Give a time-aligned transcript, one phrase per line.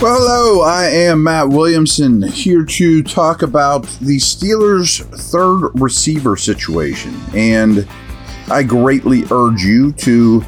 [0.00, 7.14] Well, hello, I am Matt Williamson here to talk about the Steelers' third receiver situation.
[7.34, 7.86] And
[8.50, 10.42] I greatly urge you to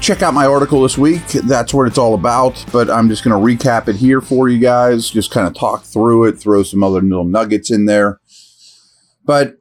[0.00, 1.26] check out my article this week.
[1.26, 2.64] That's what it's all about.
[2.70, 5.82] But I'm just going to recap it here for you guys, just kind of talk
[5.82, 8.20] through it, throw some other little nuggets in there.
[9.24, 9.57] But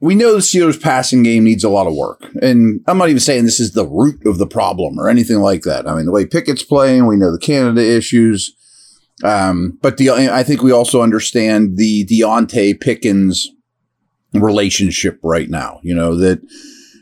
[0.00, 2.26] we know the Steelers passing game needs a lot of work.
[2.42, 5.62] And I'm not even saying this is the root of the problem or anything like
[5.62, 5.88] that.
[5.88, 8.54] I mean, the way Pickett's playing, we know the Canada issues.
[9.24, 13.48] Um, but the, I think we also understand the Diontae Pickens
[14.34, 15.80] relationship right now.
[15.82, 16.42] You know, that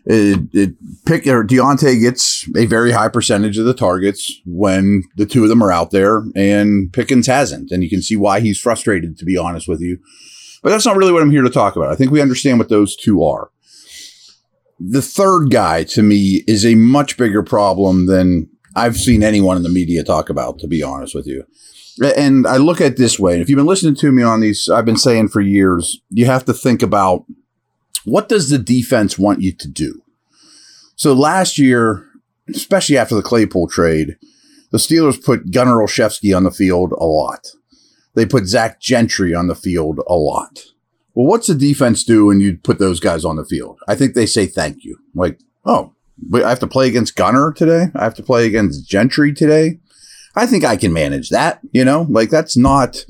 [0.06, 0.75] it, it
[1.05, 5.49] pick or Diontae gets a very high percentage of the targets when the two of
[5.49, 7.71] them are out there and Pickens hasn't.
[7.71, 9.99] And you can see why he's frustrated, to be honest with you.
[10.64, 11.92] But that's not really what I'm here to talk about.
[11.92, 13.50] I think we understand what those two are.
[14.80, 19.62] The third guy to me is a much bigger problem than I've seen anyone in
[19.62, 21.44] the media talk about, to be honest with you.
[22.16, 23.41] And I look at this way.
[23.41, 26.47] If you've been listening to me on these, I've been saying for years, you have
[26.47, 27.26] to think about
[28.06, 30.02] what does the defense want you to do?
[30.96, 32.06] So last year,
[32.48, 34.16] especially after the Claypool trade,
[34.70, 37.48] the Steelers put Gunner Olszewski on the field a lot.
[38.14, 40.60] They put Zach Gentry on the field a lot.
[41.14, 43.78] Well, what's the defense do when you put those guys on the field?
[43.86, 44.98] I think they say thank you.
[45.14, 45.94] Like, oh,
[46.34, 47.86] I have to play against Gunner today.
[47.94, 49.78] I have to play against Gentry today.
[50.36, 51.60] I think I can manage that.
[51.72, 53.04] You know, like that's not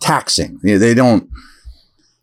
[0.00, 0.58] taxing.
[0.62, 1.30] You know, they don't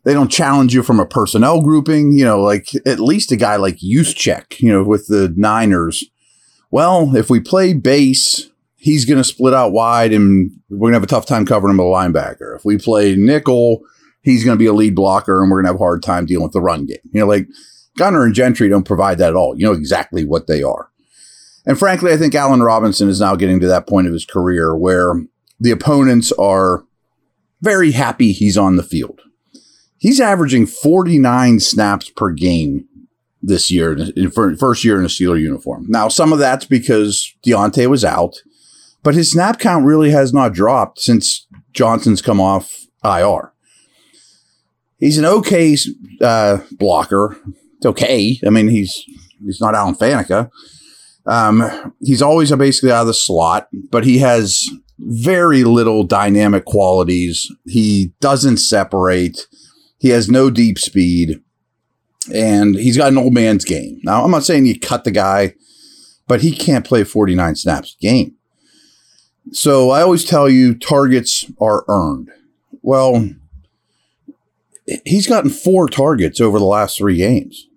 [0.04, 2.12] they don't challenge you from a personnel grouping.
[2.12, 6.04] You know, like at least a guy like Juszczyk, you know, with the Niners.
[6.70, 8.50] Well, if we play base
[8.84, 11.70] he's going to split out wide and we're going to have a tough time covering
[11.70, 12.54] him with a linebacker.
[12.54, 13.80] If we play nickel,
[14.20, 16.26] he's going to be a lead blocker and we're going to have a hard time
[16.26, 16.98] dealing with the run game.
[17.10, 17.48] You know, like
[17.96, 19.56] Gunner and Gentry don't provide that at all.
[19.56, 20.90] You know exactly what they are.
[21.64, 24.76] And frankly, I think Allen Robinson is now getting to that point of his career
[24.76, 25.14] where
[25.58, 26.84] the opponents are
[27.62, 29.22] very happy he's on the field.
[29.96, 32.86] He's averaging 49 snaps per game
[33.42, 35.86] this year in first year in a Steeler uniform.
[35.88, 38.36] Now, some of that's because Diontae was out
[39.04, 43.52] but his snap count really has not dropped since Johnson's come off IR.
[44.98, 45.76] He's an okay
[46.20, 47.36] uh, blocker.
[47.76, 48.40] It's okay.
[48.44, 49.04] I mean, he's
[49.44, 50.50] he's not Alan Faneca.
[51.26, 57.50] Um, he's always basically out of the slot, but he has very little dynamic qualities.
[57.66, 59.46] He doesn't separate.
[59.98, 61.40] He has no deep speed,
[62.32, 64.00] and he's got an old man's game.
[64.02, 65.54] Now, I'm not saying you cut the guy,
[66.26, 68.36] but he can't play 49 snaps game.
[69.54, 72.28] So I always tell you targets are earned.
[72.82, 73.30] Well,
[75.04, 77.68] he's gotten four targets over the last three games.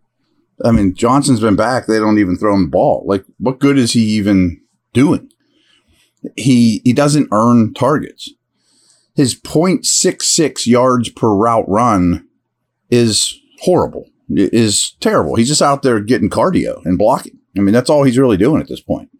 [0.64, 1.86] I mean, Johnson's been back.
[1.86, 3.04] They don't even throw him the ball.
[3.06, 4.62] Like, what good is he even
[4.94, 5.30] doing?
[6.34, 8.30] He he doesn't earn targets.
[9.14, 12.26] His 0.66 yards per route run
[12.90, 14.08] is horrible.
[14.30, 15.34] Is terrible.
[15.34, 17.38] He's just out there getting cardio and blocking.
[17.56, 19.10] I mean, that's all he's really doing at this point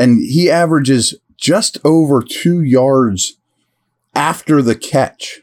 [0.00, 3.36] and he averages just over two yards
[4.14, 5.40] after the catch.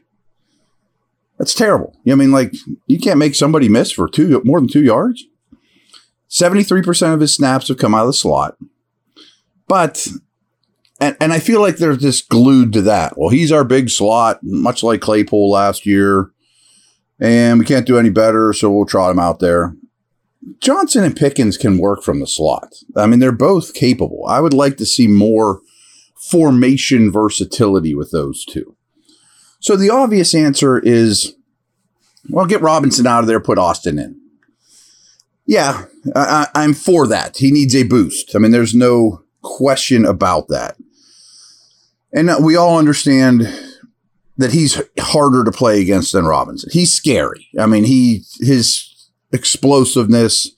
[1.38, 1.95] That's terrible.
[2.09, 2.56] I mean, like
[2.88, 5.24] you can't make somebody miss for two more than two yards.
[6.31, 8.57] 73% of his snaps have come out of the slot.
[9.68, 10.07] But
[11.00, 13.13] and, and I feel like they're just glued to that.
[13.15, 16.31] Well, he's our big slot, much like Claypool last year,
[17.19, 19.75] and we can't do any better, so we'll trot him out there.
[20.59, 22.73] Johnson and Pickens can work from the slot.
[22.95, 24.25] I mean, they're both capable.
[24.27, 25.61] I would like to see more
[26.15, 28.75] formation versatility with those two.
[29.59, 31.35] So the obvious answer is
[32.29, 34.19] well, get Robinson out of there, put Austin in.
[35.45, 37.37] Yeah, I, am for that.
[37.37, 38.35] He needs a boost.
[38.35, 40.75] I mean, there's no question about that.
[42.13, 43.47] And we all understand
[44.37, 46.69] that he's harder to play against than Robinson.
[46.71, 47.47] He's scary.
[47.57, 48.96] I mean, he his
[49.31, 50.51] explosiveness.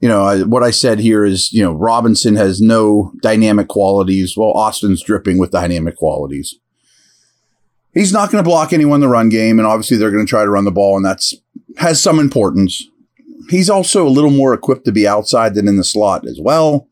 [0.00, 4.36] You know, I, what I said here is, you know, Robinson has no dynamic qualities.
[4.36, 6.54] Well, Austin's dripping with dynamic qualities.
[7.94, 10.30] He's not going to block anyone in the run game, and obviously they're going to
[10.30, 11.34] try to run the ball, and that's
[11.78, 12.86] has some importance.
[13.50, 16.88] He's also a little more equipped to be outside than in the slot as well.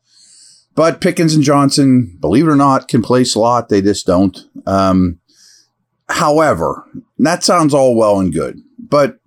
[0.75, 3.69] But Pickens and Johnson, believe it or not, can play slot.
[3.69, 4.38] They just don't.
[4.67, 5.20] Um,
[6.09, 6.85] however,
[7.19, 9.19] that sounds all well and good, but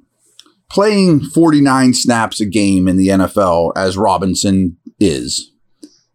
[0.70, 5.52] playing 49 snaps a game in the NFL as Robinson is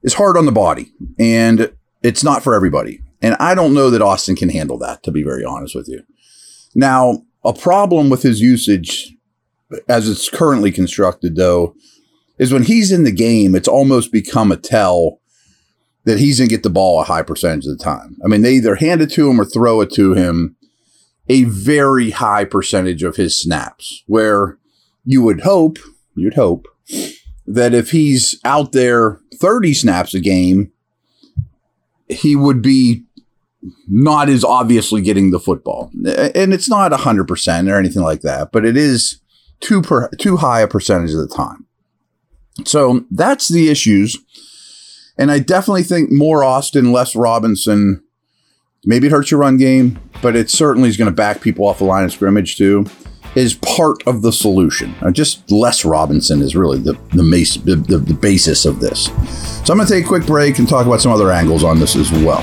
[0.02, 1.72] is hard on the body and
[2.02, 3.00] it's not for everybody.
[3.22, 6.02] And I don't know that Austin can handle that to be very honest with you.
[6.74, 9.14] Now, a problem with his usage
[9.88, 11.74] as it's currently constructed though
[12.38, 15.20] is when he's in the game, it's almost become a tell
[16.04, 18.16] that he's going to get the ball a high percentage of the time.
[18.24, 20.56] I mean, they either hand it to him or throw it to him
[21.28, 24.58] a very high percentage of his snaps, where
[25.04, 25.78] you would hope,
[26.14, 26.66] you'd hope
[27.46, 30.70] that if he's out there 30 snaps a game,
[32.08, 33.04] he would be
[33.88, 35.90] not as obviously getting the football.
[35.94, 39.20] And it's not 100% or anything like that, but it is
[39.60, 41.66] too per, too high a percentage of the time.
[42.66, 44.18] So that's the issues.
[45.16, 48.03] And I definitely think more Austin, less Robinson
[48.86, 51.78] maybe it hurts your run game, but it certainly is going to back people off
[51.78, 52.86] the line of scrimmage too.
[53.34, 54.94] Is part of the solution.
[55.02, 59.06] Uh, just less Robinson is really the the, mace, the, the, the basis of this.
[59.66, 61.81] So I'm going to take a quick break and talk about some other angles on
[61.81, 62.42] this as well.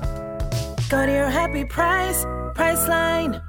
[0.91, 3.41] Go to your happy price, Priceline.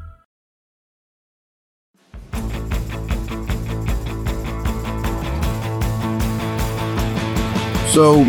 [7.88, 8.22] So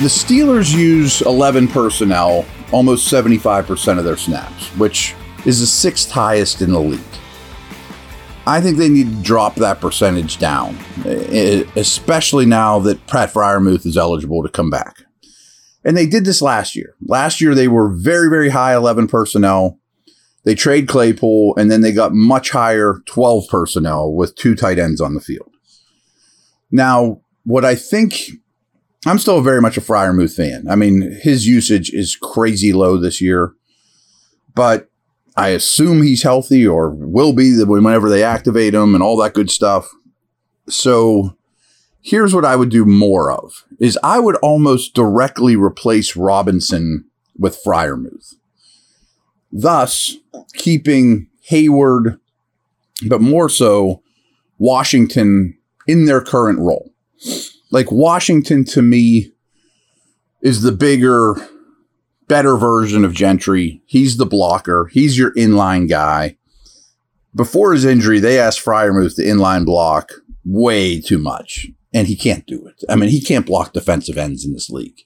[0.00, 5.14] the Steelers use 11 personnel almost 75% of their snaps, which
[5.44, 7.00] is the sixth highest in the league.
[8.46, 10.74] I think they need to drop that percentage down,
[11.04, 15.04] especially now that Pat Freiermuth is eligible to come back.
[15.84, 16.94] And they did this last year.
[17.00, 19.78] Last year, they were very, very high 11 personnel.
[20.44, 25.00] They trade Claypool, and then they got much higher 12 personnel with two tight ends
[25.00, 25.50] on the field.
[26.70, 28.30] Now, what I think,
[29.06, 30.66] I'm still very much a Freiermuth fan.
[30.68, 33.54] I mean, his usage is crazy low this year,
[34.54, 34.90] but
[35.36, 39.50] I assume he's healthy or will be whenever they activate him and all that good
[39.50, 39.88] stuff.
[40.68, 41.37] So
[42.08, 47.04] here's what I would do more of is I would almost directly replace Robinson
[47.38, 48.34] with Freiermuth.
[49.52, 50.16] thus
[50.54, 52.18] keeping Heyward,
[53.06, 54.02] but more so
[54.58, 56.92] Washington in their current role.
[57.70, 59.32] Like Washington to me
[60.42, 61.36] is the bigger,
[62.28, 63.82] better version of Gentry.
[63.86, 64.88] He's the blocker.
[64.92, 66.36] He's your inline guy.
[67.34, 70.12] Before his injury, they asked Freiermuth to inline block
[70.44, 72.84] way too much, and he can't do it.
[72.88, 75.00] I mean, he can't block defensive ends in this league.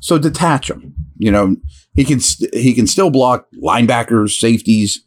[0.00, 0.94] So detach him.
[1.16, 1.56] You know,
[1.94, 5.02] he can st- he can still block linebackers, safeties,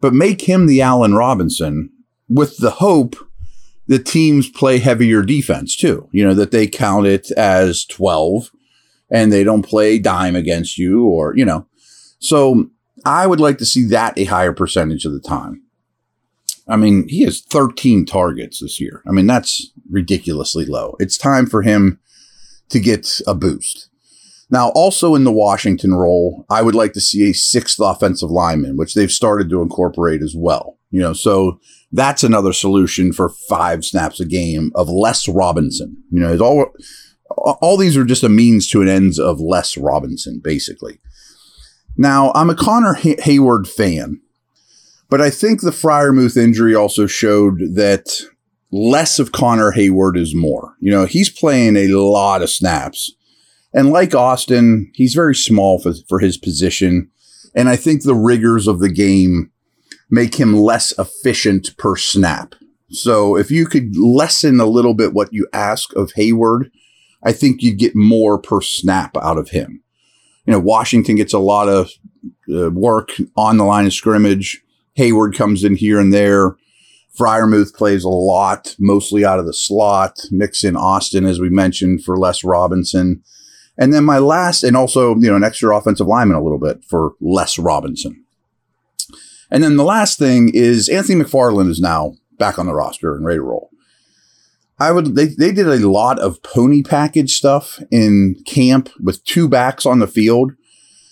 [0.00, 1.90] but make him the Allen Robinson
[2.28, 3.16] with the hope
[3.86, 6.08] that teams play heavier defense too.
[6.12, 8.50] You know, that they count it as 12
[9.10, 11.66] and they don't play dime against you or, you know.
[12.18, 12.70] So
[13.04, 15.62] I would like to see that a higher percentage of the time.
[16.66, 19.02] I mean, he has 13 targets this year.
[19.06, 20.96] I mean, that's ridiculously low.
[20.98, 22.00] It's time for him
[22.70, 23.90] to get a boost.
[24.50, 28.76] Now, also in the Washington role, I would like to see a sixth offensive lineman,
[28.76, 30.78] which they've started to incorporate as well.
[30.90, 35.96] You know, so that's another solution for five snaps a game of less Robinson.
[36.10, 36.66] You know, all
[37.36, 41.00] all these are just a means to an ends of less Robinson, basically.
[41.96, 44.20] Now, I'm a Connor Hay- Heyward fan,
[45.14, 48.20] but I think the Freiermuth injury also showed that
[48.72, 50.74] less of Connor Heyward is more.
[50.80, 53.12] You know, he's playing a lot of snaps.
[53.72, 57.12] And like Austin, he's very small for, for his position.
[57.54, 59.52] And I think the rigors of the game
[60.10, 62.56] make him less efficient per snap.
[62.90, 66.72] So if you could lessen a little bit what you ask of Heyward,
[67.22, 69.80] I think you'd get more per snap out of him.
[70.44, 71.92] You know, Washington gets a lot of
[72.52, 74.60] uh, work on the line of scrimmage.
[74.98, 76.56] Heyward comes in here and there.
[77.18, 80.18] Freiermuth plays a lot, mostly out of the slot.
[80.30, 83.22] Mix in Austin, as we mentioned, for less Robinson.
[83.76, 86.84] And then my last, and also, you know, an extra offensive lineman a little bit
[86.84, 88.24] for less Robinson.
[89.50, 93.24] And then the last thing is Anthony McFarland is now back on the roster and
[93.24, 93.70] ready to roll.
[94.78, 99.48] I would they, they did a lot of pony package stuff in camp with two
[99.48, 100.52] backs on the field.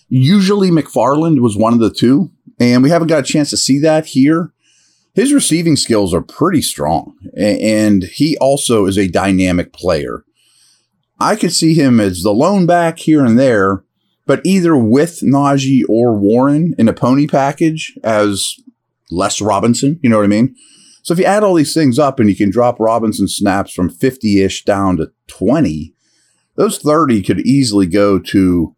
[0.09, 2.31] Usually McFarland was one of the two,
[2.63, 4.53] and we haven't got a chance to see that here.
[5.15, 10.25] His receiving skills are pretty strong, and he also is a dynamic player.
[11.21, 13.85] I could see him as the lone back here and there,
[14.27, 18.57] but either with Najee or Warren in a pony package as
[19.11, 20.57] less Robinson, you know what I mean?
[21.03, 23.91] So if you add all these things up and you can drop Robinson snaps from
[23.91, 25.93] 50 ish down to 20,
[26.55, 28.75] those 30 could easily go to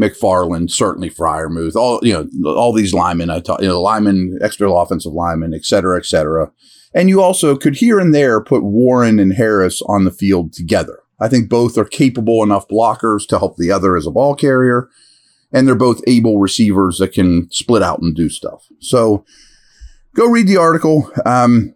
[0.00, 4.72] McFarland, certainly Freiermuth, all, you know, all these linemen, I talk, you know, linemen, extra
[4.72, 6.52] offensive linemen, et cetera, et cetera.
[6.94, 11.00] And you also could here and there put Warren and Harris on the field together.
[11.20, 14.88] I think both are capable enough blockers to help the other as a ball carrier.
[15.52, 18.66] And they're both able receivers that can split out and do stuff.
[18.80, 19.24] So
[20.14, 21.10] go read the article.
[21.24, 21.74] Um,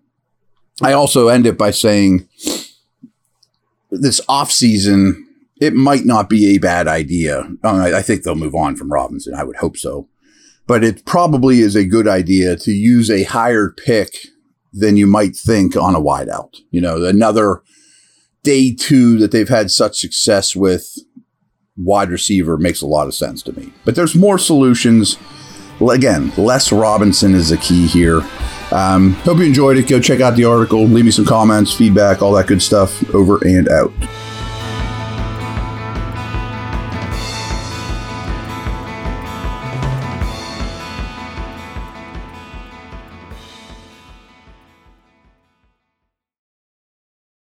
[0.83, 2.29] I also end it by saying
[3.91, 5.23] this offseason,
[5.63, 7.49] it might not be a bad idea.
[7.63, 9.33] I, I think they'll move on from Robinson.
[9.33, 10.09] I would hope so.
[10.67, 14.27] But it probably is a good idea to use a higher pick
[14.73, 16.57] than you might think on a wideout.
[16.73, 17.63] You know, another
[18.43, 20.99] day two that they've had such success with
[21.77, 23.73] wide receiver makes a lot of sense to me.
[23.85, 25.17] But there's more solutions.
[25.81, 28.21] Again, less Robinson is the key here.
[28.73, 29.87] Um, hope you enjoyed it.
[29.87, 30.85] Go check out the article.
[30.87, 33.15] Leave me some comments, feedback, all that good stuff.
[33.15, 33.93] Over and out.